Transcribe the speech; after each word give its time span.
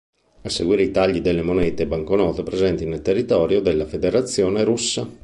A 0.41 0.49
seguire 0.49 0.81
i 0.81 0.89
tagli 0.89 1.21
delle 1.21 1.43
monete 1.43 1.83
e 1.83 1.85
banconote 1.85 2.41
presenti 2.41 2.85
nel 2.87 3.03
territorio 3.03 3.61
della 3.61 3.85
Federazione 3.85 4.63
russa. 4.63 5.07